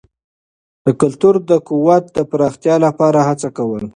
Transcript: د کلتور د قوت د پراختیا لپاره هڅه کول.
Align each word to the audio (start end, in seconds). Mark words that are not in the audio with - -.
د 0.85 0.87
کلتور 1.01 1.35
د 1.49 1.51
قوت 1.69 2.03
د 2.17 2.17
پراختیا 2.29 2.75
لپاره 2.85 3.19
هڅه 3.29 3.49
کول. 3.57 3.83